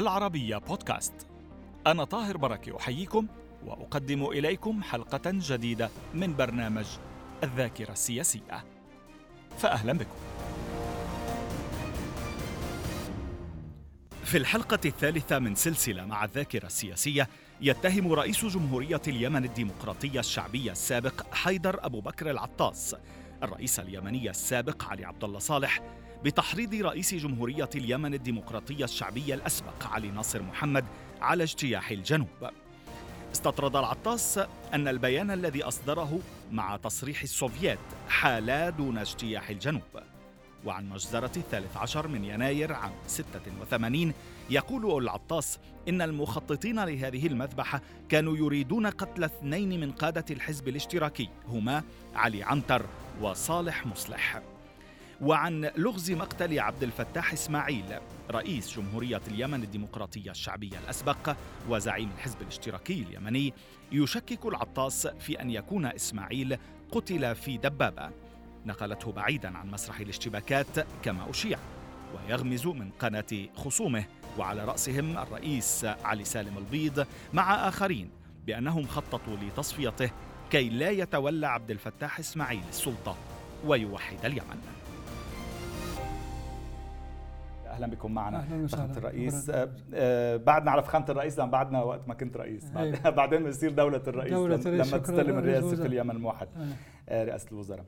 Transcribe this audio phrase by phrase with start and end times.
[0.00, 1.26] العربية بودكاست.
[1.86, 3.26] أنا طاهر بركة أحييكم
[3.66, 6.86] وأقدم إليكم حلقة جديدة من برنامج
[7.44, 8.64] الذاكرة السياسية.
[9.58, 10.16] فأهلا بكم.
[14.24, 17.28] في الحلقة الثالثة من سلسلة مع الذاكرة السياسية
[17.60, 22.96] يتهم رئيس جمهورية اليمن الديمقراطية الشعبية السابق حيدر أبو بكر العطاس
[23.42, 25.80] الرئيس اليمني السابق علي عبد الله صالح
[26.24, 30.84] بتحريض رئيس جمهورية اليمن الديمقراطية الشعبية الأسبق علي ناصر محمد
[31.20, 32.50] على اجتياح الجنوب.
[33.32, 34.40] استطرد العطاس
[34.74, 36.18] أن البيان الذي أصدره
[36.52, 39.82] مع تصريح السوفييت حال دون اجتياح الجنوب.
[40.64, 44.12] وعن مجزرة الثالث عشر من يناير عام 86
[44.50, 51.82] يقول العطاس إن المخططين لهذه المذبحة كانوا يريدون قتل اثنين من قادة الحزب الاشتراكي هما
[52.14, 52.86] علي عنتر
[53.20, 54.42] وصالح مصلح.
[55.20, 57.84] وعن لغز مقتل عبد الفتاح إسماعيل
[58.30, 61.36] رئيس جمهورية اليمن الديمقراطية الشعبية الأسبق
[61.68, 63.54] وزعيم الحزب الاشتراكي اليمني
[63.92, 66.58] يشكك العطاس في أن يكون إسماعيل
[66.92, 68.10] قتل في دبابة.
[68.66, 71.58] نقلته بعيدا عن مسرح الاشتباكات كما أشيع
[72.14, 74.04] ويغمز من قناة خصومه
[74.38, 78.10] وعلى رأسهم الرئيس علي سالم البيض مع آخرين
[78.46, 80.10] بأنهم خططوا لتصفيته
[80.50, 83.16] كي لا يتولى عبد الفتاح إسماعيل السلطة
[83.66, 84.60] ويوحد اليمن.
[87.80, 88.38] أهلا بكم معنا.
[88.38, 89.50] أهلا وسهلا الرئيس.
[89.50, 92.76] آه آه بعد نعرف خامه الرئيس لما بعدنا وقت ما كنت رئيس.
[92.76, 93.10] أيوة.
[93.20, 94.92] بعدين بصير دولة الرئيس دولة الرئيس.
[94.92, 96.68] لما تستلم الرئاسة في اليمن موحد أيوة.
[97.08, 97.84] آه رئاسة الوزراء.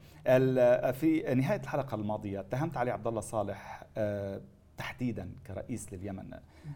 [0.93, 4.41] في نهاية الحلقة الماضية اتهمت علي عبد الله صالح آه
[4.77, 6.33] تحديدا كرئيس لليمن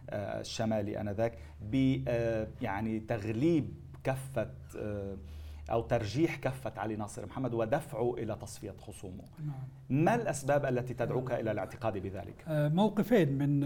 [0.09, 3.73] آه الشمالي آنذاك ب آه يعني تغليب
[4.03, 5.17] كفه آه
[5.71, 10.03] أو ترجيح كفة علي ناصر محمد ودفعه إلى تصفية خصومه نعم.
[10.05, 13.63] ما الأسباب التي تدعوك إلى الاعتقاد بذلك؟ موقفين من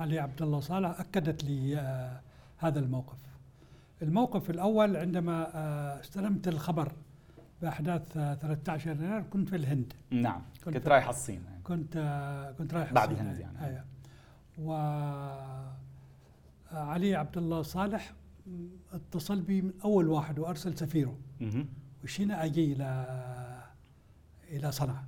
[0.00, 1.76] علي عبد الله صالح أكدت لي
[2.58, 3.18] هذا الموقف
[4.02, 5.50] الموقف الأول عندما
[6.00, 6.92] استلمت الخبر
[7.62, 11.62] بأحداث 13 يناير كنت في الهند نعم كنت, كنت رايح الصين يعني.
[11.64, 11.94] كنت
[12.58, 13.84] كنت رايح بعد الهند يعني, يعني.
[14.58, 14.72] و
[16.72, 18.12] علي عبد الله صالح
[18.92, 21.18] اتصل بي من أول واحد وأرسل سفيره.
[22.04, 23.06] وشينا أجي إلى
[24.50, 25.04] إلى صنعاء.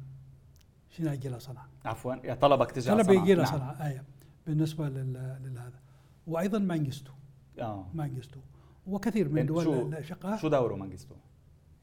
[0.91, 1.69] شينا أجي إلى صنعاء.
[1.84, 2.34] عفوا.
[2.34, 3.78] طلبك تجي طلب يجي إلى صنعاء.
[3.78, 3.87] نعم.
[3.87, 4.04] أيوه.
[4.47, 5.81] بالنسبة لهذا
[6.26, 7.12] وأيضا منغستو.
[7.60, 7.87] آه.
[7.95, 8.41] منغستو.
[8.87, 11.15] وكثير من دول الأشقاء شو دوره منغستو؟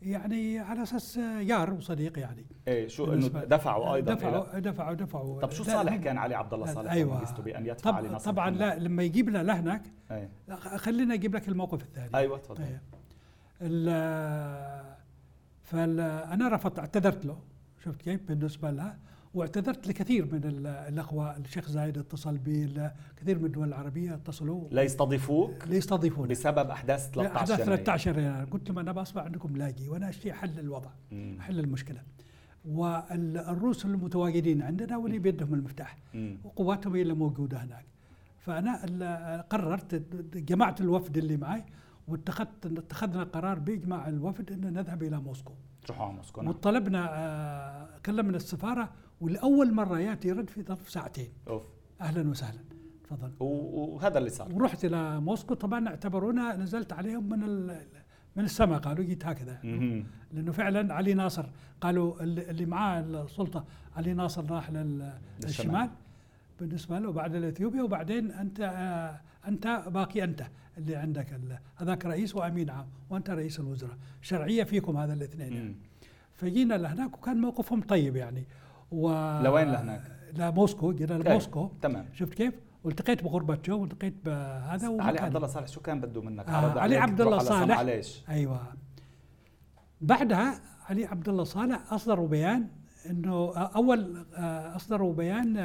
[0.01, 2.45] يعني على أساس يار وصديق يعني.
[2.67, 5.41] إيه شو إنه دفعوا أيضا دفعوا دفعوا دفعوا.
[5.41, 7.41] طب شو صالح كان علي عبد الله صالح أيوه.
[7.41, 11.47] بأن يدفع طب علي ناصر طبعا لا لما يجيب لنا لهناك إيه خلينا أجيب لك
[11.47, 12.09] الموقف الثاني.
[12.15, 12.63] أيوه تفضل.
[12.63, 12.79] أيوة.
[15.63, 17.39] فانا رفضت اعتذرت له.
[17.83, 18.97] شفت كيف؟ بالنسبة لها
[19.35, 20.41] واعتذرت لكثير من
[20.87, 24.67] الأخوة الشيخ زايد اتصل بي كثير من الدول العربية اتصلوا.
[24.71, 26.27] ليستضيفوك؟ ليستضيفوني.
[26.27, 28.45] بسبب أحداث 13 أحداث 13 يناير.
[28.45, 31.37] قلت لهم أنا بصبح عندكم لاقي وأنا اشتي حل الوضع مم.
[31.41, 32.01] حل المشكلة.
[32.65, 35.97] والروس المتواجدين عندنا واللي بيدهم المفتاح.
[36.43, 37.85] وقواتهم هي اللي موجودة هناك.
[38.37, 39.95] فأنا قررت
[40.35, 41.63] جمعت الوفد اللي معي
[42.07, 45.53] واتخذت اتخذنا قرار بإجماع الوفد إن نذهب إلى موسكو.
[45.85, 46.49] تروحوا على موسكو نعم.
[46.49, 48.89] وطلبنا آه كلمنا السفارة
[49.21, 51.29] ولاول مرة يأتي رد في ظرف ساعتين.
[51.47, 51.63] أوف.
[52.01, 52.59] أهلا وسهلا.
[53.03, 53.31] تفضل.
[53.39, 54.53] وهذا اللي صار.
[54.53, 55.53] ورحت إلى موسكو.
[55.53, 57.67] طبعا اعتبرونا نزلت عليهم من
[58.35, 58.79] من السماء.
[58.79, 59.59] قالوا جيت هكذا.
[60.31, 61.45] لأنه فعلا علي ناصر.
[61.81, 63.65] قالوا اللي معاه السلطة
[63.95, 64.71] علي ناصر راح
[65.43, 65.89] للشمال.
[66.59, 70.45] بالنسبة له بعد الاثيوبيا وبعدين أنت آه أنت باقي أنت
[70.77, 71.39] اللي عندك
[71.75, 73.97] هذاك رئيس وأمين عام وأنت رئيس الوزراء.
[74.21, 75.75] شرعية فيكم هذا الاثنين يعني.
[76.33, 78.45] فجينا لهناك وكان موقفهم طيب يعني.
[78.95, 79.09] و
[79.43, 80.01] لوين لهناك؟
[80.33, 85.81] لموسكو جينا لموسكو تمام شفت كيف؟ والتقيت بغربتشو والتقيت بهذا علي عبد الله صالح شو
[85.81, 88.59] كان بده منك؟ آه علي عبد الله صالح ليش؟ أيوه
[90.01, 92.67] بعدها علي عبد الله صالح أصدروا بيان
[93.09, 94.25] إنه أول
[94.75, 95.57] أصدروا بيان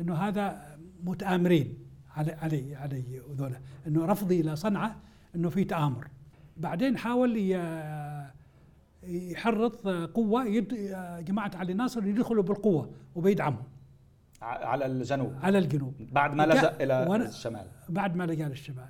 [0.00, 1.78] إنه هذا متآمرين
[2.16, 4.96] علي علي علي وذولا إنه رفضي إلى صنعاء
[5.36, 6.08] إنه في تآمر
[6.56, 7.36] بعدين حاول
[9.08, 10.74] يحرض قوة يد
[11.24, 13.64] جماعة علي ناصر يدخلوا بالقوة وبيدعمهم
[14.42, 15.34] على الجنوب.
[15.42, 15.94] على الجنوب.
[16.12, 17.66] بعد ما لجأ إلى الشمال.
[17.88, 18.88] بعد ما لجأ للشمال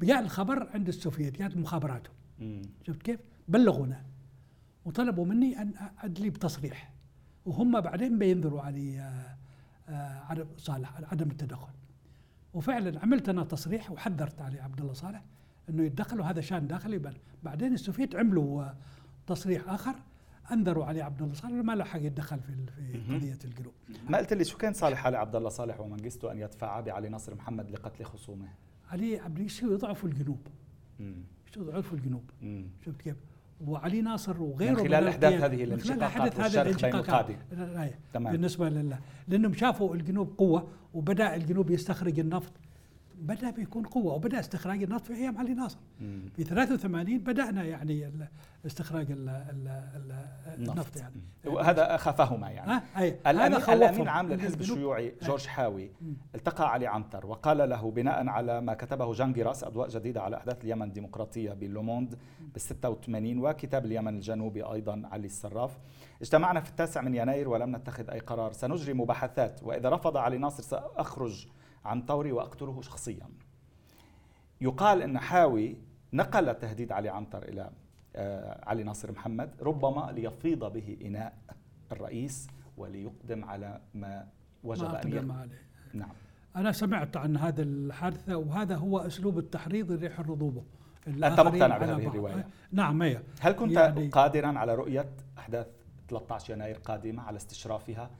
[0.00, 2.14] جاء الخبر عند السوفيت جاءت مخابراتهم.
[2.86, 4.02] شفت كيف؟ بلغونا.
[4.84, 5.72] وطلبوا مني أن
[6.02, 6.92] أدلي بتصريح.
[7.46, 9.12] وهم بعدين بينذروا علي
[10.28, 11.72] على صالح عدم التدخل.
[12.54, 15.22] وفعلا عملت أنا تصريح وحذرت علي عبد الله صالح
[15.68, 17.00] إنه يتدخل وهذا شان داخلي.
[17.42, 18.64] بعدين السوفيت عملوا
[19.34, 19.94] تصريح آخر
[20.52, 23.72] انذروا علي عبد الله صالح ما له حق يتدخل في في قضية الجنوب
[24.08, 27.34] ما قلت لي شو كان صالح علي عبد الله صالح ومنجسته أن يدفع بعلي ناصر
[27.34, 28.48] محمد لقتل خصومه؟
[28.90, 30.46] علي عبد الله يضعفوا الجنوب؟
[31.56, 32.30] يضعفوا الجنوب؟
[32.86, 33.16] شفت كيف؟
[33.66, 37.26] وعلي ناصر وغيره من خلال إحداث هذه الانشقاقات هذا الانشقاقات.
[38.12, 38.32] تمام.
[38.32, 42.52] بالنسبة لله لأنهم شافوا الجنوب قوة وبدأ الجنوب يستخرج النفط
[43.22, 45.78] بدأ بيكون قوة وبدا استخراج النفط في أيام علي ناصر.
[46.00, 46.22] مم.
[46.36, 48.12] في 83 بدأنا يعني
[48.66, 49.06] استخراج
[50.58, 51.20] النفط يعني.
[51.46, 52.72] وهذا خافهما يعني.
[52.72, 53.18] آه أي.
[53.26, 55.90] الامين عام للحزب الشيوعي جورج حاوي
[56.34, 60.64] التقى علي عنتر وقال له بناء على ما كتبه جان غيراس أضواء جديدة على أحداث
[60.64, 62.18] اليمن الديمقراطية بال Le Monde
[62.52, 65.78] بال 86 وكتاب اليمن الجنوبي أيضا علي الصراف.
[66.22, 68.52] اجتمعنا في التاسع من يناير ولم نتخذ أي قرار.
[68.52, 71.46] سنجري مباحثات وإذا رفض علي ناصر سأخرج
[71.84, 73.28] عن طوري وأقتله شخصيا.
[74.60, 75.76] يقال إن حاوي
[76.12, 77.70] نقل التهديد علي عنتر إلى
[78.16, 81.38] آه، علي ناصر محمد ربما ليفيض به إناء
[81.92, 84.28] الرئيس وليقدم على ما
[84.64, 85.62] وجب ما أن عليه.
[85.94, 86.12] نعم.
[86.56, 90.64] أنا سمعت عن هذا الحادثة وهذا هو أسلوب التحريض لريح الرضوبه
[91.06, 93.22] أنت مقتنع بهذه الرواية؟ نعم هي.
[93.40, 95.66] هل كنت يعني قادرا على رؤية أحداث
[96.08, 98.10] 13 يناير قادمة على استشرافها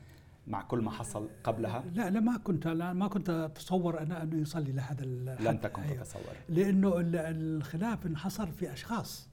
[0.47, 4.43] مع كل ما حصل قبلها؟ لا لا ما كنت لا ما كنت أتصور أنا أنه
[4.43, 5.05] يصلي لهذا
[5.41, 5.97] لم تكن أيوه.
[5.97, 6.23] تتصور.
[6.49, 9.29] لأنه الخلاف انحصر في أشخاص.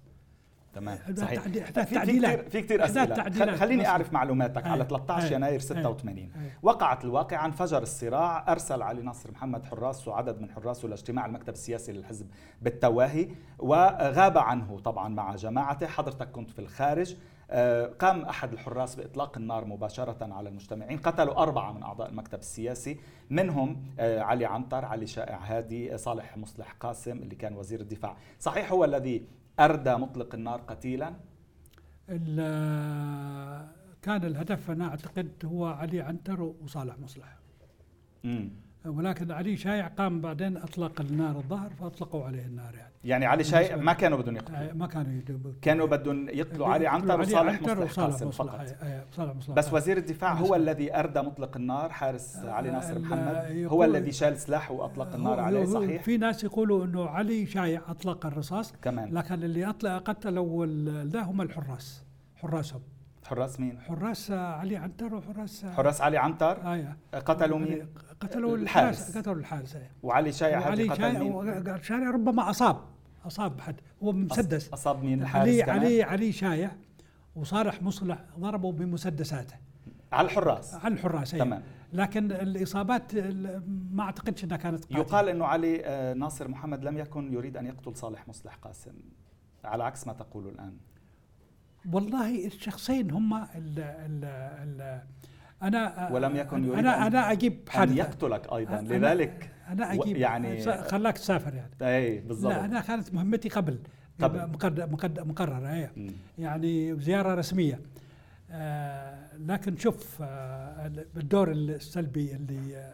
[0.74, 0.98] تمام.
[1.18, 1.42] صحيح.
[1.42, 2.50] في تعديلات.
[2.50, 3.56] في كثير أسئلة.
[3.56, 4.68] خليني أعرف معلوماتك.
[4.68, 8.52] على 13 يناير 86 وقعت الواقعه انفجر الصراع.
[8.52, 12.28] أرسل علي ناصر محمد حراس وعدد من حراسه لاجتماع المكتب السياسي للحزب
[12.62, 13.30] بالتواهي
[13.60, 15.88] وغاب عنه طبعا مع جماعته.
[15.88, 17.16] حضرتك كنت في الخارج.
[18.00, 22.98] قام أحد الحراس بإطلاق النار مباشرة على المجتمعين قتلوا أربعة من أعضاء المكتب السياسي
[23.30, 28.18] منهم آه، علي عنتر علي شائع هادي صالح مصلح قاسم اللي كان وزير الدفاع.
[28.40, 29.28] صحيح هو الذي
[29.60, 31.14] أردى مطلق النار قتيلا؟
[34.02, 37.38] كان الهدف أنا أعتقد هو علي عنتر وصالح مصلح.
[38.24, 38.50] مم.
[38.86, 42.94] ولكن علي شايع قام بعدين أطلق النار الظهر فأطلقوا عليه النار يعني.
[43.04, 47.22] يعني علي شايع ما كانوا بدهم يقتلوا ما كانوا يقتلوا كانوا بدهم يقتلوا علي عنتر
[47.22, 48.76] وصالح مصلح قاسم فقط.
[49.12, 49.56] صالح مصلح.
[49.56, 51.90] بس وزير الدفاع هو الذي اردى مطلق النار.
[51.90, 55.66] حارس علي ناصر محمد هو الذي شال سلاحه وأطلق النار عليه.
[55.66, 58.74] صحيح؟ في ناس يقولوا إنه علي شايع أطلق الرصاص.
[58.82, 59.14] كمان.
[59.14, 60.66] لكن اللي أطلق قتلوا
[61.04, 62.04] ذا هم الحراس.
[62.36, 62.82] حراسهم.
[63.26, 67.88] حراس مين؟ حراس علي عنتر وحراس حراس علي عنتر؟ أيوه قتلوا مين؟
[68.20, 69.18] قتلوا الحارس.
[69.18, 69.78] قتلوا الحارس.
[70.04, 72.82] وعلي شايع علي شايع شايع ربما أصاب.
[73.26, 73.76] أصاب حد.
[74.04, 74.70] هو مسدس.
[74.70, 76.72] اصاب مين الحارس علي كمان؟ علي علي شايع.
[77.36, 79.56] وصالح مصلح ضربوا بمسدساته.
[80.12, 80.76] على الحراس.
[80.76, 81.42] على الحراس أيه.
[81.42, 81.64] تمام.
[81.94, 83.16] لكن الإصابات
[83.92, 85.00] ما أعتقدش إنها كانت قاتلة.
[85.00, 88.94] يقال إنه علي آه، ناصر محمد لم يكن يريد أن يقتل صالح مصلح قاسم.
[89.64, 90.78] على عكس ما تقول الآن.
[91.94, 93.44] والله الشخصين هم ال
[93.80, 95.02] ال ال
[95.64, 98.82] أنا ولم يكن يريد أنا أنا أجيب أن يقتلك أيضا.
[98.82, 101.72] لذلك أنا أجيب يعني خلاك تسافر يعني.
[101.82, 102.54] اي بالضبط.
[102.54, 103.80] لا أنا كانت مهمتي قبل.
[104.22, 104.90] قبل.
[105.26, 105.92] مقررة إيه.
[106.38, 107.80] يعني زيارة رسمية.
[108.52, 112.94] آه لكن شوف آه الدور السلبي اللي آه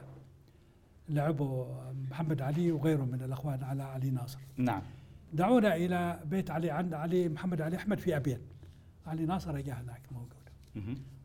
[1.09, 1.67] لعبه
[2.11, 4.39] محمد علي وغيره من الأخوان على علي ناصر.
[4.57, 4.81] نعم.
[5.33, 8.39] دعونا إلى بيت علي عند علي محمد علي أحمد في ابين
[9.07, 10.44] علي ناصر جاء هناك موجود.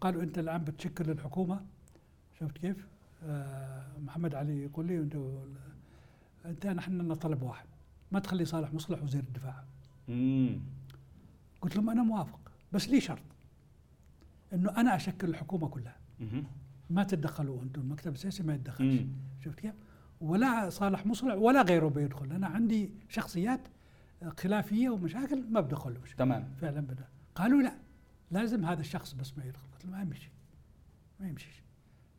[0.00, 1.60] قالوا أنت الآن بتشكل الحكومة
[2.40, 2.86] شفت كيف؟
[3.24, 5.16] آه محمد علي يقول لي انت
[6.46, 7.66] أنت نحن لنا طلب واحد.
[8.12, 9.64] ما تخلي صالح مصلح وزير الدفاع.
[10.08, 10.60] مم.
[11.60, 12.40] قلت لهم أنا موافق
[12.72, 13.22] بس لي شرط.
[14.52, 15.96] إنه أنا اشكل الحكومة كلها.
[16.20, 16.44] مم.
[16.90, 19.00] ما تتدخلوا أنتم المكتب السياسي ما يتدخلش.
[19.44, 19.74] شفت كيف؟
[20.20, 22.32] ولا صالح مصلح ولا غيره بيدخل.
[22.32, 23.60] أنا عندي شخصيات
[24.38, 26.14] خلافية ومشاكل ما بدخلوش.
[26.14, 26.48] تمام.
[26.60, 27.04] فعلا بدأ.
[27.34, 27.74] قالوا لا.
[28.30, 30.30] لازم هذا الشخص بس ما يدخل قلت ما يمشي
[31.20, 31.62] ما يمشي.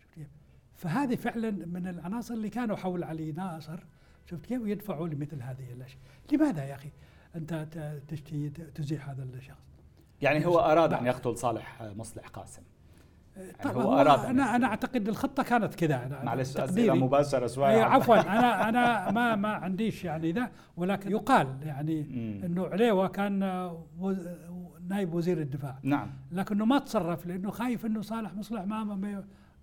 [0.01, 0.27] شفت كيف؟
[0.75, 3.80] فهذه فعلا من العناصر اللي كانوا حول علي ناصر
[4.25, 6.00] شفت كيف؟ يدفعوا لمثل هذه الأشياء.
[6.32, 6.89] لماذا يا أخي
[7.36, 7.68] أنت
[8.08, 9.65] تشتي تزيح هذا الشخص؟
[10.22, 12.62] يعني هو أراد أن يقتل صالح مصلح قاسم.
[13.64, 16.06] طبعا هو أراد أنا أنا أعتقد الخطة كانت كذا.
[16.06, 17.68] أنا معلش أسئلة مباشرة شوي.
[17.68, 18.20] أيوة عفوا.
[18.20, 22.02] أنا أنا ما ما عنديش يعني ذا ولكن يقال يعني
[22.46, 23.40] إنه عليوة كان
[24.90, 25.80] نائب وزير الدفاع.
[25.84, 26.12] نعم.
[26.32, 28.96] لكنه ما تصرف لأنه خايف إنه صالح مصلح ما ما,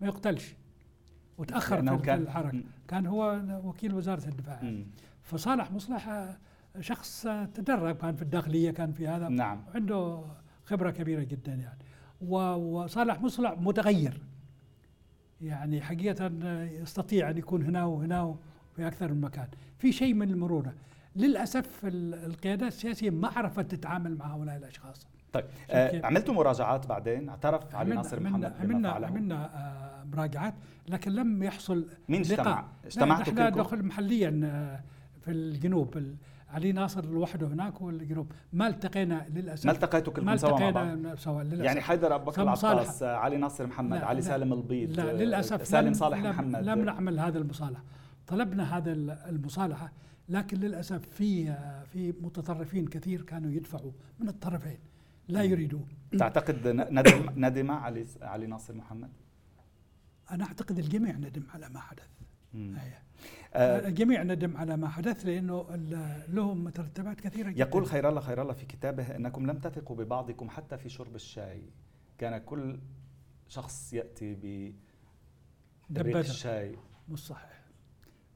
[0.00, 0.54] ما يقتلش.
[1.38, 2.62] وتأخر في كان الحركة.
[2.88, 4.62] كان هو وكيل وزارة الدفاع.
[4.62, 4.86] مم.
[5.22, 6.28] فصالح مصلح
[6.80, 9.28] شخص تدرب كان في الداخلية كان في هذا.
[9.28, 9.62] نعم.
[9.74, 10.24] عنده
[10.64, 11.87] خبرة كبيرة جدا يعني.
[12.20, 14.20] وصالح مصلح متغير.
[15.40, 16.30] يعني حقيقة
[16.64, 18.36] يستطيع أن يكون هنا وهنا
[18.76, 19.48] في أكثر من مكان.
[19.78, 20.72] في شيء من المرونة.
[21.16, 25.06] للأسف القيادات السياسية ما عرفت تتعامل مع هؤلاء الأشخاص.
[25.32, 30.54] طيب آه عملتوا مراجعات بعدين؟ اعترف علي ناصر محمد عملنا عملنا, عملنا آه مراجعات
[30.88, 34.80] لكن لم يحصل مين اجتمع؟ اجتمعتوا كلكم؟ دخل محليا آه،
[35.24, 36.14] في الجنوب.
[36.50, 39.66] علي ناصر لوحده هناك والجنوب ما التقينا للأسف.
[39.66, 41.64] ما التقيتوا كلكم سوا مع بعض؟ سوا للأسف.
[41.64, 44.26] يعني حيدر أبو بكر العطاس علي ناصر محمد لا علي لا.
[44.26, 46.64] سالم البيض لا للأسف سالم صالح لم محمد.
[46.64, 47.82] لم نعمل هذا المصالحة.
[48.26, 48.92] طلبنا هذا
[49.28, 49.92] المصالحة
[50.28, 51.56] لكن للأسف في
[51.92, 54.78] في متطرفين كثير كانوا يدفعوا من الطرفين.
[55.28, 55.86] لا يريدون.
[56.18, 59.10] تعتقد ندم ندم علي علي ناصر محمد؟
[60.30, 62.08] أنا أعتقد الجميع ندم على ما حدث.
[63.56, 65.66] الجميع ندم على ما حدث لأنه
[66.28, 67.60] له مترتبات كثيرة جدا.
[67.60, 71.62] يقول خير الله خير الله في كتابه أنكم لم تثقوا ببعضكم حتى في شرب الشاي.
[72.18, 72.78] كان كل
[73.48, 74.34] شخص يأتي
[75.90, 76.76] ب الشاي.
[77.08, 77.60] مش صحيح.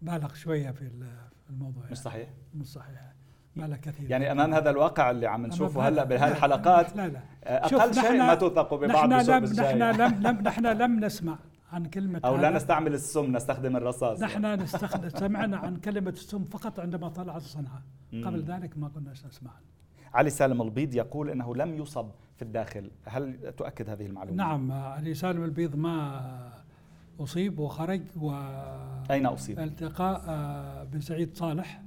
[0.02, 0.90] بالغ شوية في
[1.50, 3.12] الموضوع مش صحيح؟ مش صحيح.
[3.56, 8.18] بالغ كثير يعني أمام هذا الواقع اللي عم نشوفه هلأ بهالحلقات لا لا أقل شيء
[8.18, 9.82] ما توثقوا ببعض نحن لم نحن
[10.26, 11.38] لم نحن لم نسمع.
[11.72, 14.22] عن كلمة أو لا نستعمل السم نستخدم الرصاص.
[14.22, 17.82] نحن نستخدم سمعنا عن كلمة السم فقط عندما طلعت صنعاء.
[18.12, 19.50] قبل ذلك ما كنا نسمع
[20.14, 22.90] علي سالم البيض يقول إنه لم يصب في الداخل.
[23.06, 26.52] هل تؤكد هذه المعلومة؟ نعم علي سالم البيض ما
[27.20, 28.30] أصيب وخرج و
[29.10, 31.82] أين أصيب؟ التقى آه، بسعيد صالح.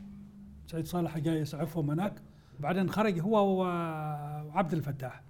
[0.67, 2.13] سعيد صالح جاي يسعفهم هناك.
[2.59, 5.21] بعدين خرج هو وعبد الفتاح.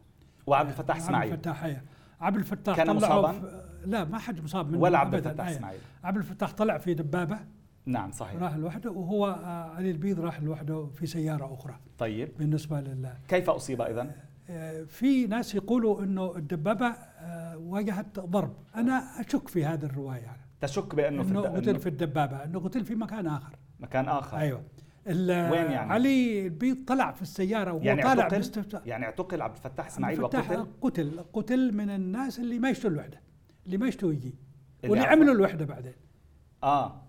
[0.48, 1.32] وعبد الفتاح إسماعيل.
[1.32, 1.82] عبد الفتاح
[2.22, 5.80] عبد الفتاح كان مصابا؟ لا ما حد مصاب منه ولا عبد الفتاح إسماعيل.
[6.04, 7.40] عبد الفتاح طلع في دبابة
[7.86, 8.42] نعم صحيح.
[8.42, 11.80] راح لوحده وهو آه، علي البيض راح لوحده في سيارة أخرى.
[11.98, 12.32] طيب.
[12.40, 14.12] بالنسبة لل كيف أصيب أيضا؟
[14.50, 18.54] آه، في ناس يقولوا إنه الدبابة آه، واجهت ضرب.
[18.76, 20.20] أنا أشك في هذه الرواية.
[20.20, 20.42] يعني.
[20.62, 23.56] تشك بأنه إنه قتل في الدبابة إنه قتل في مكان آخر.
[23.80, 24.38] مكان آخر.
[24.38, 24.62] أيوه.
[25.08, 25.28] وين
[25.72, 30.22] يعني؟ علي البيض طلع في السيارة وهو يعني طالع اعتقل؟ يعني اعتقل عبد الفتاح إسماعيل
[30.22, 33.22] وقتل؟ قتل قتل من الناس اللي ما يشتوا الوحده
[33.66, 34.36] اللي ما يشتوا يجي.
[34.84, 35.94] واللي عملوا الوحدة بعدين.
[36.64, 37.02] آه.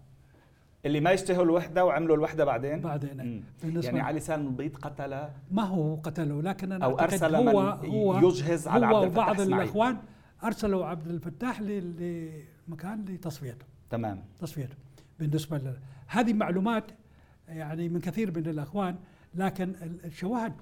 [0.85, 3.45] اللي ما يشتهوا الوحدة وعملوا الوحدة بعدين؟ بعدين.
[3.65, 8.29] يعني علي سالم البيض قتل ما هو قتله لكن أنا أو أرسل هو من هو
[8.29, 9.99] يجهز على عبد الفتاح وبعض الإخوان
[10.45, 13.67] أرسلوا عبد الفتاح لمكان لتصفيته.
[13.91, 14.25] تمام.
[14.41, 14.77] تصفيته.
[15.19, 15.77] بالنسبة ل...
[16.07, 16.85] هذه معلومات
[17.49, 18.97] يعني من كثير من الإخوان
[19.35, 20.53] لكن الشواهد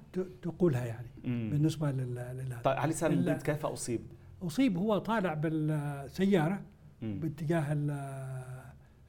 [0.42, 1.08] تقولها يعني.
[1.24, 1.50] مم.
[1.52, 4.00] بالنسبة لل طيب علي سالم البيض كيف أصيب؟
[4.46, 6.60] أصيب هو طالع بالسيارة
[7.02, 7.66] باتجاه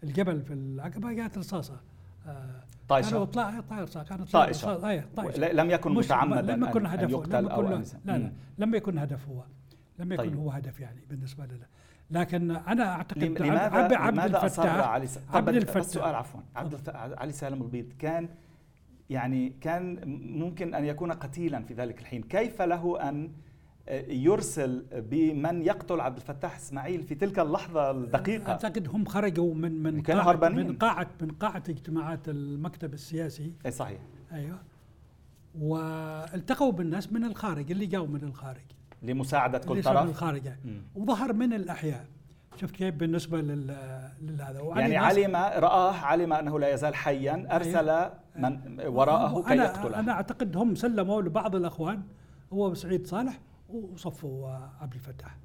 [0.04, 1.82] الجبل في العقبه جاءت رصاصه
[2.88, 4.77] طايشه طلع طائشه كانت طائشه
[5.15, 7.32] طائشه لم يكن متعمدا لم يكن هدفه لم يكن
[8.06, 9.44] لا لا لم يكن هدف هو.
[10.00, 10.36] لم يكن طيب.
[10.36, 11.60] هو هدف يعني بالنسبة له.
[12.12, 15.20] لكن أنا أعتقد لماذا عبد, عبد لماذا الفتاح علي س...
[15.34, 15.77] عبد الفتاح.
[15.77, 16.39] بس سؤال عفوا.
[16.56, 17.94] عبد علي سالم البيض.
[18.00, 18.30] كان
[19.10, 20.00] يعني كان
[20.39, 22.24] ممكن أن يكون قتيلا في ذلك الحين.
[22.24, 23.32] كيف له أن
[24.08, 28.51] يرسل بمن يقتل عبد الفتاح إسماعيل في تلك اللحظة الدقيقة.
[28.51, 30.68] أعتقد هم خرجوا من من كانوا هربانين.
[30.68, 33.54] من قاعه من قاعة اجتماعات المكتب السياسي.
[33.65, 34.00] إي صحيح.
[34.32, 34.60] أيوه.
[35.60, 38.65] والتقوا بالناس من الخارج اللي جاوا من الخارج.
[39.04, 40.04] لمساعدة كل طرف.
[40.04, 40.50] من الخارج
[40.96, 42.06] وظهر من الأحياء.
[42.62, 48.13] شفت كيف بالنسبة لهذا يعني علم رآه علم أنه لا يزال حيا أرسل أيوة.
[48.36, 50.00] من وراءه كي يقتله.
[50.00, 52.01] أنا أعتقد هم سلموا لبعض الأخوان
[52.54, 54.50] هو سعيد صالح وصفوا
[54.81, 55.38] عبد الفتاح.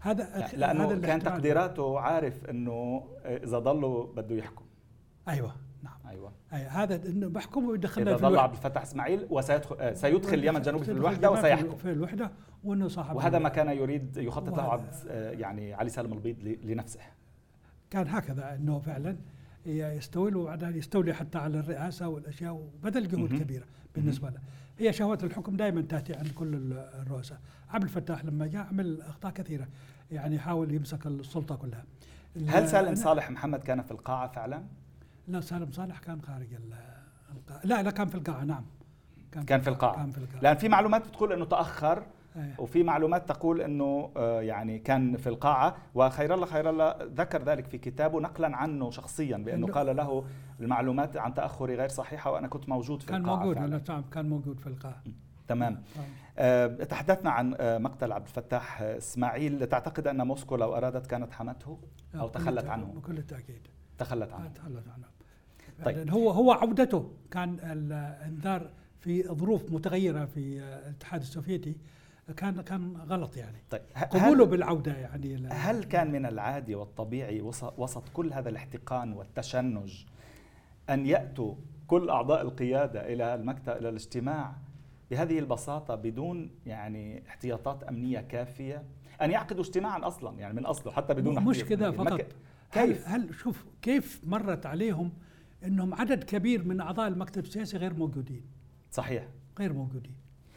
[0.00, 4.64] هذا لأنه هذا كان تقديراته عارف إنه إذا ضلوا بده يحكم.
[5.28, 5.98] أيوه نعم.
[6.08, 6.32] أيوه.
[6.52, 10.84] أيوة هذا إنه بحكم ويدخلنا إذا ظل عبد الفتاح إسماعيل وسيدخل آه، سيدخل اليمن الجنوبي
[10.84, 11.76] في الوحدة وسيحكم.
[11.76, 12.30] في الوحدة
[12.64, 17.00] وإنه صاحب وهذا ما كان يريد يخطط له عبد آه، يعني علي سالم البيض لنفسه.
[17.90, 19.16] كان هكذا إنه فعلا
[19.66, 23.64] يستولي وبعدين يستولي حتى على الرئاسة والأشياء وبذل جهود كبيرة
[23.94, 24.40] بالنسبة له.
[24.78, 27.38] هي شهوات الحكم دائما تأتي عند كل الرؤساء.
[27.70, 29.68] عبد الفتاح لما جاء عمل أخطاء كثيرة
[30.10, 31.84] يعني حاول يمسك السلطة كلها.
[32.48, 34.62] هل سالم صالح محمد كان في القاعة فعلا؟
[35.28, 37.60] لا سالم صالح كان خارج القاعة.
[37.64, 38.64] لا لا كان في القاعة نعم.
[39.32, 39.96] كان, كان في القاعة.
[39.96, 40.42] كان في القاعة.
[40.42, 42.54] لأن في معلومات بتقول إنه تأخر أيه.
[42.58, 47.66] وفي معلومات تقول إنه آه، يعني كان في القاعة وخير الله خير الله ذكر ذلك
[47.66, 50.24] في كتابه نقلا عنه شخصيا بأنه قال له
[50.60, 53.80] المعلومات عن تاخري غير صحيحة وأنا كنت موجود في كان القاعة موجود فعلا.
[53.88, 55.02] نعم كان موجود في القاعة.
[55.48, 55.82] تمام.
[56.38, 59.66] أه تحدثنا عن آه، مقتل عبد الفتاح إسماعيل.
[59.66, 61.78] تعتقد أن موسكو لو أرادت كانت حمته
[62.14, 64.48] أو تخلت عنه؟ بكل تخلت تخلت عنه.
[64.48, 65.06] تخلت عنه.
[65.84, 66.10] طيب.
[66.10, 71.76] هو هو عودته كان الإنذار في ظروف متغيرة في الاتحاد السوفيتي.
[72.36, 73.58] كان كان غلط يعني.
[73.70, 77.40] طيب قبوله بالعودة يعني هل كان من العادي والطبيعي
[77.76, 80.04] وسط كل هذا الاحتقان والتشنج
[80.90, 81.54] أن يأتوا
[81.86, 84.54] كل أعضاء القيادة إلى المكتب إلى الاجتماع
[85.10, 88.82] بهذه البساطة بدون يعني احتياطات أمنية كافية؟
[89.22, 92.20] أن يعقدوا اجتماعا أصلا يعني من أصله حتى بدون مش كذا فقط.
[92.72, 95.12] كيف هل, هل شوف كيف مرت عليهم
[95.64, 98.42] إنهم عدد كبير من أعضاء المكتب السياسي غير موجودين؟
[98.90, 99.28] صحيح.
[99.58, 100.14] غير موجودين.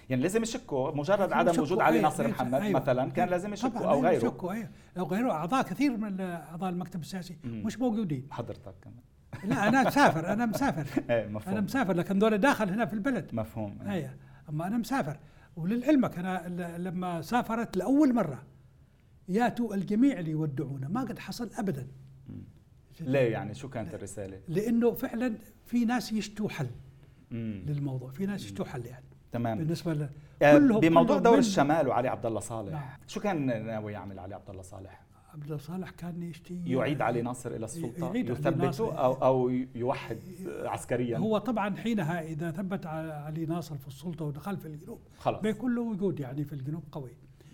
[0.09, 2.79] يعني لازم يشكوا مجرد عدم وجود علي ناصر محمد أيوة.
[2.79, 4.17] مثلا كان لازم يشكوا أو غيره.
[4.17, 4.69] يشكوا أيوة.
[4.97, 5.31] أو غيره.
[5.31, 7.37] أعضاء كثير من أعضاء المكتب السياسي.
[7.43, 8.27] مش موجودين.
[8.31, 9.03] حضرتك كمان.
[9.43, 11.03] لا أنا مسافر أنا مسافر.
[11.13, 11.53] إيه مفهوم.
[11.53, 13.29] أنا مسافر لكن دول داخل هنا في البلد.
[13.33, 13.81] مفهوم.
[13.81, 14.17] إيه
[14.49, 15.17] أما أنا مسافر.
[15.55, 16.47] وللعلمك أنا
[16.77, 18.43] لما سافرت لأول مرة
[19.27, 20.87] ياتوا الجميع ليودعونا.
[20.87, 21.87] ما قد حصل ابدا.
[23.01, 26.69] ليه يعني؟ شو كانت الرسالة؟ لأنه فعلا في ناس يشتوا حل
[27.31, 27.63] مم.
[27.67, 28.11] للموضوع.
[28.11, 29.05] في ناس يشتوا حل يعني.
[29.37, 30.09] تمام بالنسبة ل...
[30.41, 32.71] آه، بموضوع دور الشمال وعلي عبد الله صالح.
[32.71, 32.89] نعم.
[33.07, 35.01] شو كان ناوي يعمل علي عبد الله صالح؟
[35.33, 40.19] عبد الله صالح كان يشتي يعيد علي ناصر إلى السلطة يثبته أو أو يوحد
[40.65, 41.17] عسكريا.
[41.17, 44.99] هو طبعا حينها إذا ثبت علي ناصر في السلطة ودخل في الجنوب.
[45.17, 45.41] خلاص.
[45.41, 47.11] بيكون له وجود يعني في الجنوب قوي.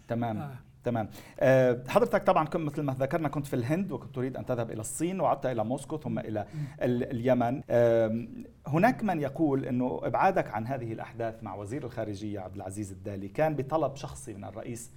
[0.08, 0.38] تمام.
[0.38, 0.56] آه.
[0.84, 1.10] تمام.
[1.40, 4.82] أه حضرتك طبعا كنت مثل ما ذكرنا كنت في الهند وكنت تريد أن تذهب إلى
[4.82, 6.46] الصين وعدت إلى موسكو ثم إلى
[6.82, 7.62] اليمن.
[7.70, 8.28] أه
[8.68, 13.56] هناك من يقول إنه إبعادك عن هذه الأحداث مع وزير الخارجية عبد العزيز الدالي كان
[13.56, 14.92] بطلب شخصي من الرئيس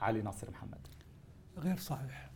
[0.00, 0.86] علي ناصر محمد.
[1.58, 2.30] غير صحيح.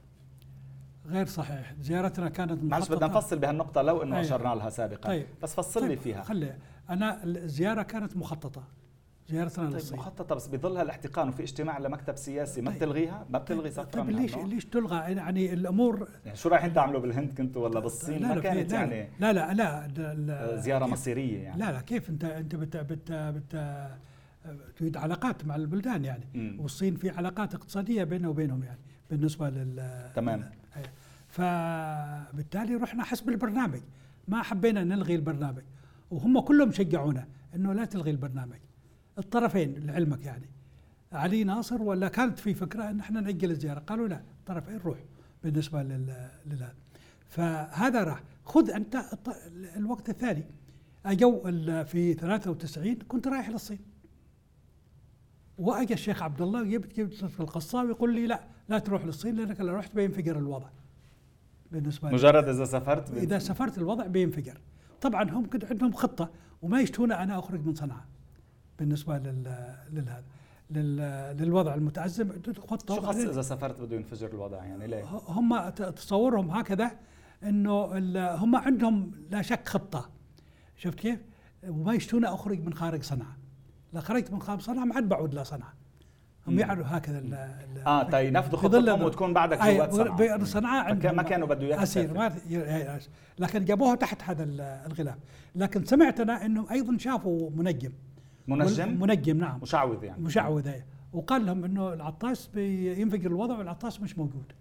[1.07, 1.75] غير صحيح.
[1.81, 5.09] زيارتنا كانت معلش بدنا نفصل بهالنقطة لو إنه اشرنا لها سابقا.
[5.09, 5.27] طيب.
[5.43, 5.91] بس فصل طيب.
[5.91, 6.23] لي فيها.
[6.23, 6.55] خلي
[6.91, 8.78] أنا الزيارة كانت مخططة.
[9.29, 12.79] زيارتنا طيب للصين مخططة بس بظلها الاحتقان وفي اجتماع لمكتب سياسي ما طيب.
[12.79, 17.33] بتلغيها؟ ما بتلغي سفرة طيب ليش ليش تلغى؟ يعني الأمور يعني شو رايحين تعملوا بالهند
[17.33, 21.39] كنتوا ولا بالصين؟ لا ما كانت لا يعني لا لا لا, لا, لا زيارة مصيرية
[21.39, 21.61] يعني.
[21.61, 23.89] لا لا كيف انت أنت بت بت بت
[24.77, 26.25] تريد علاقات مع البلدان يعني.
[26.35, 26.61] م.
[26.61, 28.81] والصين في علاقات اقتصادية بيننا وبينهم يعني
[29.11, 30.51] بالنسبة لل تمام.
[31.29, 33.81] فبالتالي رحنا حسب البرنامج.
[34.29, 35.63] ما حبينا نلغي البرنامج.
[36.11, 38.59] وهم كلهم شجعونا إنه لا تلغي البرنامج.
[39.19, 40.51] الطرفين لعلمك يعني.
[41.13, 44.99] علي ناصر ولا كانت في فكرة إن إحنا نأجل الزيارة؟ قالوا لا الطرفين روح
[45.45, 46.73] بالنسبة لل
[47.29, 48.23] فهذا راح.
[48.45, 49.05] خذ أنت
[49.77, 50.45] الوقت الثاني.
[51.07, 53.79] اجوا في 93 كنت رايح للصين.
[55.59, 56.99] واجى الشيخ عبد الله جبت
[57.41, 60.69] القصاوي يقول لي لا لا تروح للصين لأنك لو رحت بينفجر الوضع.
[61.73, 64.61] بالنسبة مجرد إذا سافرت إذا سافرت الوضع بينفجر.
[65.01, 66.31] طبعا هم كنت عندهم خطة
[66.63, 68.05] وما يشتون أنا أخرج من صنعاء.
[68.79, 70.25] بالنسبة لل للهذا.
[71.35, 72.31] للوضع المتأزم
[72.69, 76.91] خطه شو خاص إذا سافرت بده ينفجر الوضع؟ يعني ليه؟ هم تصورهم هكذا
[77.43, 77.85] إنه
[78.35, 80.11] هم عندهم لا شك خطة.
[80.77, 81.21] شفت كيف؟
[81.69, 83.37] وما يشتون أخرج من خارج صنعاء.
[83.93, 85.73] لا خرجت من خارج صنعاء ما عاد بعود لصنعاء
[86.47, 87.35] هم يعرفوا هكذا ال
[87.87, 90.45] آه طيب ينفذوا خطتهم وتكون بعدك جوات صنعاء.
[90.45, 92.35] صنعاء عندهم ما كانوا بده اياك اسير ما
[93.39, 94.45] لكن جابوها تحت هذا
[94.87, 95.17] الغلاف.
[95.55, 97.93] لكن سمعت أنا إنهم أيضا شافوا منجم.
[98.49, 99.59] منجم؟ منجم نعم.
[99.63, 100.23] مشعوذ يعني.
[100.23, 100.87] مشعوذ إيه.
[101.13, 104.53] وقال لهم إنه العطاس بينفجر الوضع والعطاس مش موجود.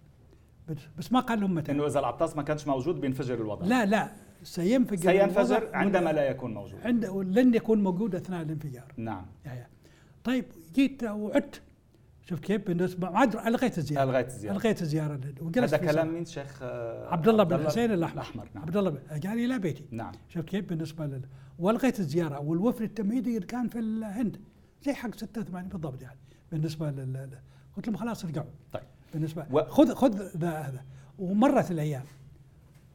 [0.98, 1.72] بس ما قال لهم متى.
[1.72, 3.66] إنه إذا العطاس ما كانش موجود بينفجر الوضع.
[3.66, 4.12] لا لا.
[4.42, 6.80] سينفجر سينفجر عندما لا يكون موجود.
[6.84, 8.92] عند لن يكون موجود أثناء الانفجار.
[8.96, 9.26] نعم.
[9.44, 9.68] يعني
[10.24, 11.62] طيب جيت وعدت.
[12.22, 14.04] شوف كيف؟ بالنسبة ما ألغيت الزيارة.
[14.04, 14.56] ألغيت الزيارة.
[14.56, 15.20] ألغيت الزيارة.
[15.56, 16.62] هذا كلام مين؟ شيخ
[17.12, 18.22] عبد الله بن حسين الأحمر.
[18.22, 18.48] الأحمر.
[18.54, 18.64] نعم.
[18.64, 19.84] عبد الله جاني إلى بيتي.
[19.90, 20.12] نعم.
[20.28, 21.22] شوف كيف؟ بالنسبة لل
[21.58, 24.40] والغيت الزيارة والوفد التمهيدي كان في الهند
[24.82, 26.18] زي حق 86 بالضبط يعني
[26.52, 27.38] بالنسبة لل
[27.76, 28.82] قلت لهم خلاص ارجعوا طيب.
[29.14, 29.64] بالنسبة و...
[29.64, 30.84] خذ خذ هذا.
[31.18, 32.04] ومرت الأيام.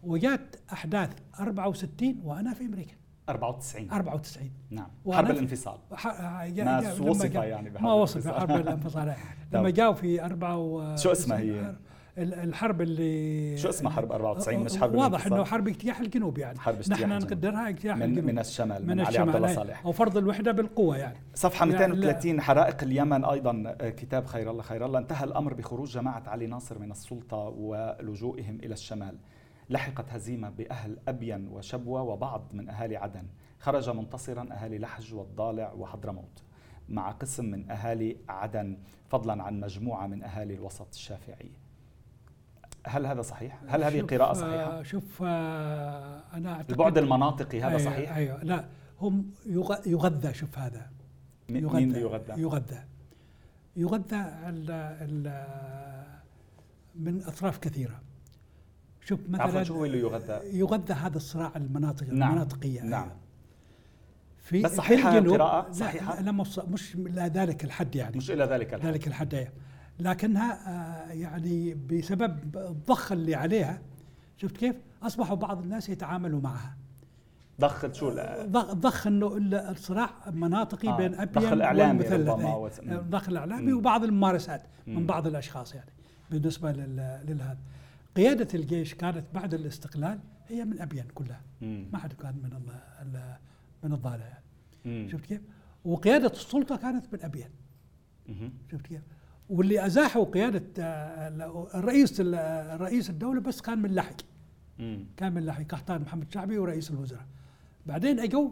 [0.04, 2.96] وجات أحداث 64 وأنا في أمريكا.
[3.30, 4.88] 94 94 نعم.
[5.12, 5.78] حرب الانفصال.
[6.62, 9.16] ما وصف يعني بحرب ما وصف حرب الانفصال.
[9.54, 11.76] لما جاوا في 4 و شو اسمها هي؟
[12.18, 16.60] الحرب اللي شو اسمها حرب 94 مش حرب واضح إنه حرب اجتياح الجنوب يعني.
[16.60, 18.26] حرب اجتياح نحن نقدرها اجتياح من الجنوب.
[18.26, 19.86] من الشمال من, من علي عبد الله صالح.
[19.86, 21.18] أو فرض الوحدة بالقوة يعني.
[21.36, 25.00] صفحة 230 حرائق اليمن أيضا كتاب خير الله خير الله.
[25.00, 29.18] انتهى الأمر بخروج جماعة علي ناصر من السلطة ولجوئهم إلى الشمال.
[29.70, 33.26] لحقت هزيمة بأهل أبين وشبوة وبعض من أهالي عدن.
[33.60, 36.44] خرج منتصرا أهالي لحج والضالع وحضرموت
[36.90, 38.78] مع قسم من أهالي عدن
[39.10, 41.52] فضلا عن مجموعة من أهالي الوسط الشافعي.
[42.88, 47.80] هل هذا صحيح؟ هل هذه قراءة صحيحة؟ شوف آه، أنا أعتقد البعد المناطقي هذا أيوة
[47.80, 48.66] صحيح؟ أيوة لا
[49.02, 49.32] هم
[49.86, 50.90] يغذى شوف هذا
[51.50, 52.84] يغذى مين يغذى؟ يغذى
[53.76, 54.16] يغذى
[54.48, 55.46] ال ال
[56.96, 58.02] من أطراف كثيرة
[59.06, 63.18] شوف مثلا شو هو اللي يغذى؟ يغذى هذا الصراع المناطقي نعم المناطقية نعم أيوة.
[64.44, 66.32] في بس صحيحة القراءة صحيحة؟ لا, لا
[66.68, 69.50] مش إلى ذلك الحد يعني مش إلى ذلك الحد ذلك الحد يعني.
[70.00, 73.82] لكنها يعني بسبب الضخ اللي عليها
[74.38, 76.78] شفت كيف؟ أصبحوا بعض الناس يتعاملوا معها
[77.62, 78.10] ضخ شو
[78.46, 79.38] ضخ, ضخ إنه
[79.72, 80.98] الصراع مناطقي آه.
[80.98, 83.00] بين ابين ضخ الإعلامي ربما إيه.
[83.00, 83.74] الضخ الإعلامي.
[83.74, 84.96] وبعض الممارسات مم.
[84.96, 85.90] من بعض الأشخاص يعني
[86.32, 87.58] بالنسبة لل- للهذا
[88.16, 91.86] قيادة الجيش كانت بعد الاستقلال هي من ابين كلها مم.
[91.94, 93.38] ما حد كان من ال-
[93.84, 94.44] من الضالع يعني
[94.86, 95.08] مم.
[95.12, 95.42] شفت كيف؟
[95.86, 97.50] وقيادة السلطة كانت من ابين.
[98.72, 99.02] شفت كيف؟
[99.50, 101.28] واللي ازاحوا قيادة آه،
[101.76, 102.22] الرئيس
[102.82, 104.16] رئيس الدولة بس كان من لحق.
[105.18, 107.26] كان من لحق قحطان محمد شعبي ورئيس الوزراء
[107.86, 108.50] بعدين أجوا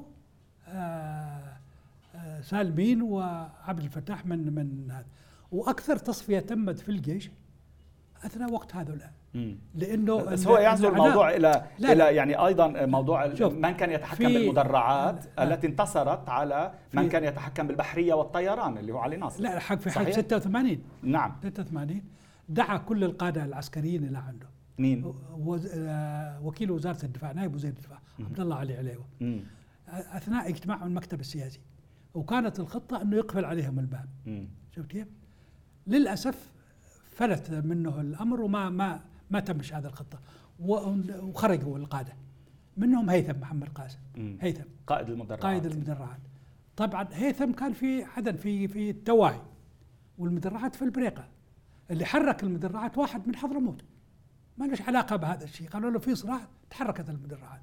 [0.68, 1.58] آه،
[2.16, 5.06] آه، سالمين وعبد الفتاح من من هذا
[5.52, 7.30] وأكثر تصفية تمت في الجيش
[8.24, 9.12] أثناء وقت هذولا مم.
[9.76, 11.92] لأنه بس هو يعزو الموضوع إلى لا.
[11.92, 15.44] إلى يعني أيضا موضوع من كان يتحكم في- بالمدرعات آه.
[15.44, 19.90] التي انتصرت على من كان يتحكم بالبحرية والطيران اللي هو علي ناصر لا حق في
[19.90, 22.02] صحيح؟ 86 نعم 86
[22.50, 25.70] دعا كل القادة العسكريين إلى عنده مين؟ وز...
[25.76, 29.06] آه، وكيل وزارة الدفاع نائب وزير الدفاع عبد الله علي عليوة.
[29.90, 31.60] أثناء اجتماع المكتب السياسي
[32.14, 34.06] وكانت الخطة أنه يقفل عليهم الباب.
[34.76, 35.08] شفت كيف؟
[35.88, 36.52] للأسف
[37.12, 39.00] فلت منه الأمر وما ما
[39.32, 40.20] ما تمش هذه الخطة.
[40.60, 42.14] وخرجوا القادة.
[42.78, 44.00] منهم هيثم محمد قاسم.
[44.42, 44.64] هيثم.
[44.88, 45.42] قائد المدرعات.
[45.44, 46.20] قائد المدرعات.
[46.78, 49.42] طبعا هيثم كان في عدن في في التواهي
[50.18, 51.28] والمدرعات في البريقة.
[51.92, 53.82] اللي حرك المدرعات واحد من حضرموت.
[54.58, 55.68] ما لهش علاقة بهذا الشيء.
[55.70, 57.62] قالوا له في صراع تحركت المدرعات.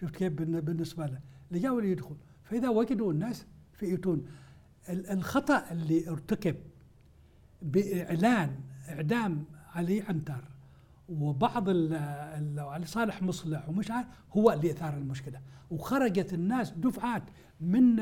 [0.00, 1.20] شفت كيف بالن- بالنسبة له.
[1.50, 2.16] اللي جاوا اللي يدخل.
[2.44, 4.26] فإذا وجدوا الناس في يتون
[4.88, 6.56] ال- الخطأ اللي ارتكب
[7.62, 10.44] بإعلان إعدام علي عنتر
[11.08, 15.40] وبعض ال- ال- علي صالح مصلح ومش عارف هو اللي اثار المشكلة.
[15.70, 17.22] وخرجت الناس دفعات
[17.60, 17.96] من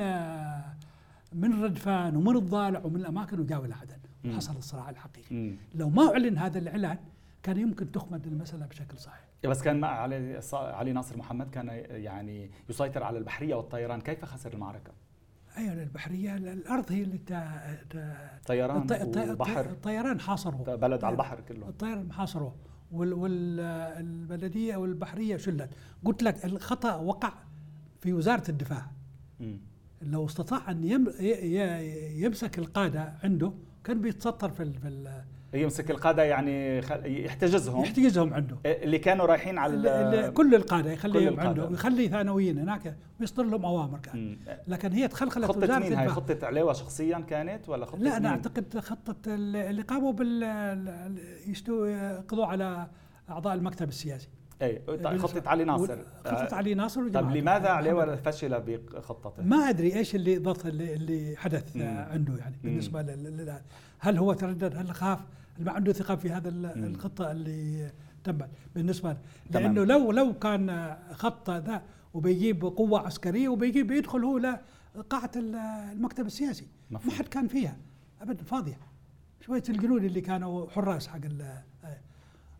[1.32, 4.30] من ردفان ومن الضالع ومن الأماكن وجاوا إلى عدن مم.
[4.32, 5.34] وحصل الصراع الحقيقي.
[5.36, 5.56] مم.
[5.74, 6.98] لو ما أعلن هذا الإعلان
[7.42, 9.24] كان يمكن تخمد المسألة بشكل صحيح.
[9.44, 14.00] بس كان مع علي علي ناصر محمد كان يعني يسيطر على البحرية والطيران.
[14.00, 14.92] كيف خسر المعركة؟
[15.56, 17.60] أيوه البحرية الأرض هي اللي تا
[17.90, 18.86] تا طيران
[19.70, 21.68] الطيران حاصره بلد على البحر كله.
[21.68, 22.54] الطيران حاصره
[22.92, 25.70] والبلديه والبحرية شلت
[26.04, 27.32] قلت لك الخطأ وقع
[28.00, 28.90] في وزارة الدفاع
[29.40, 29.58] مم.
[30.02, 30.84] لو استطاع أن
[32.14, 33.52] يمسك القادة عنده
[33.84, 34.62] كان بيتسطر في
[35.54, 36.78] يمسك القادة يعني
[37.24, 41.48] يحتجزهم يحتجزهم عنده اللي كانوا رايحين على ال- ال- ال- كل القادة يخليهم القادة.
[41.48, 44.38] عنده ويخلي ثانويين هناك ويصدر لهم أوامر كان مم.
[44.68, 48.78] لكن هي تخلخلت وزارة مين هاي خطة عليوة شخصيا كانت ولا خطة لا أنا؟ أعتقد
[48.78, 50.42] خطة ال- اللي قاموا بال
[51.68, 52.86] يقضوا على
[53.30, 54.28] أعضاء المكتب السياسي
[54.62, 57.40] اي طيب خطة علي ناصر خطة آه، علي ناصر طب وجماعته.
[57.40, 62.06] لماذا محمد- فشل بخطته؟ ما أدري إيش اللي ضغط اللي, اللي حدث مم.
[62.10, 62.56] عنده يعني.
[62.64, 63.60] بالنسبة لل
[63.98, 65.18] هل هو تردد هل خاف
[65.60, 66.48] ما عنده ثقة في هذا.
[66.76, 67.90] الخطة اللي
[68.24, 69.18] تمت بالنسبة له.
[69.50, 71.82] لأنه لو لو كان خطة ذا
[72.14, 74.38] وبيجيب قوة عسكرية وبيجيب بيدخل هو
[74.94, 75.54] لقاعة ال-
[75.92, 77.14] المكتب السياسي ما مفهوم.
[77.14, 77.76] حد كان فيها
[78.22, 78.78] ابدا فاضية
[79.40, 81.18] شوية الجنود اللي كانوا حراس حق.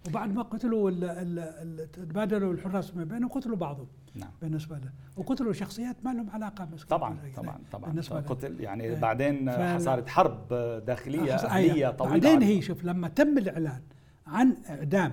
[0.08, 4.90] وبعد ما قتلوا ال- ال- ال- تبادلوا الحراس ما بينهم قتلوا بعضهم نعم بالنسبة له
[5.16, 8.20] وقتلوا شخصيات ما لهم علاقة بس طبعا طبعا طبعا بالنسبة.
[8.20, 9.00] قتل يعني إيه.
[9.00, 10.48] بعدين فال- صارت حرب
[10.86, 11.90] داخلية أحس- أهلية أيوة.
[11.90, 12.42] طويلة بعدين.
[12.42, 13.82] هي شوف لما تم الإعلان
[14.26, 15.12] عن إعدام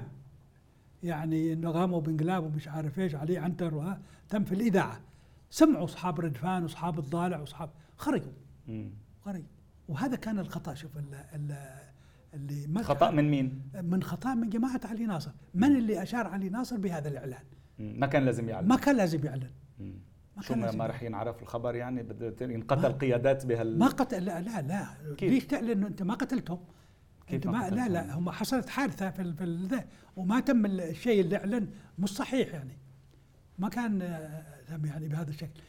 [1.04, 5.00] يعني انه قاموا بانقلاب ومش عارف إيش عليه عنتر وها تم في الإذاعة
[5.50, 8.32] سمعوا أصحاب ردفان وأصحاب الضالع وأصحاب خرجوا.
[9.26, 9.46] خرجوا
[9.90, 11.56] وهذا كان الخطأ شوف ال ال
[12.38, 15.32] اللي ما خطأ من مين؟ من خطأ من جماعة علي ناصر.
[15.54, 17.44] من اللي أشار علي ناصر بهذا الإعلان.
[17.80, 19.50] ما كان لازم يعلم ما كان لازم يعلن.
[20.38, 20.82] ما شو ما, يعلن.
[20.82, 24.88] رح ينعرف الخبر يعني؟ بده ينقتل قيادات بهال ما قتل لا لا لا.
[25.18, 26.60] كيف؟ ليش تعلن إنه أنت ما قتلتهم؟
[27.28, 28.14] كيف أنت ما ما لا؟ لا.
[28.18, 29.86] هم حصلت حادثة في في ذا.
[30.16, 31.68] وما تم الشيء اللي اعلن
[32.00, 32.78] مش صحيح يعني.
[33.60, 34.44] ما كان آه،
[34.86, 35.60] يعني بهذا الشكل.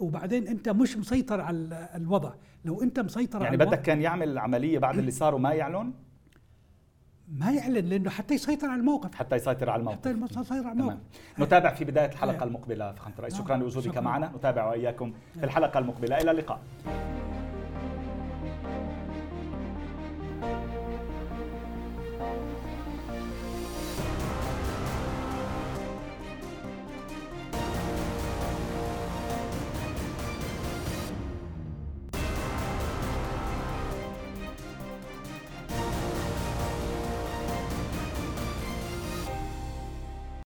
[0.00, 2.32] وبعدين أنت مش مسيطر على ال- الوضع.
[2.64, 5.92] لو أنت مسيطر يعني على بدك كان يعمل العملية بعد اللي صار وما يعلن؟
[7.32, 9.14] ما يعلن لأنه حتى يسيطر على الموقف.
[9.14, 10.96] حتى يسيطر على حتى الموقف يسيطر على الموقف.
[11.34, 12.44] تمام نتابع في بداية الحلقة أيوة.
[12.44, 13.34] المقبلة فخامة الرئيس.
[13.34, 13.44] نعم.
[13.44, 13.98] شكرا لوجودك.
[13.98, 14.32] معنا.
[14.36, 16.18] نتابع وإياكم في الحلقة المقبلة.
[16.18, 16.60] إلى اللقاء.